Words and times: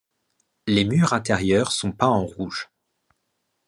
Les 0.65 0.83
murs 0.83 1.13
intérieurs 1.13 1.71
sont 1.71 1.91
peints 1.91 2.07
en 2.07 2.25
rouge. 2.25 2.71